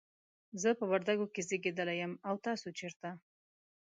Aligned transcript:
زه 0.61 0.69
په 0.79 0.83
وردګو 0.91 1.25
کې 1.33 1.41
زیږیدلی 1.49 1.95
یم، 2.01 2.13
او 2.27 2.35
تاسو 2.45 2.67
چیرته؟ 2.79 3.09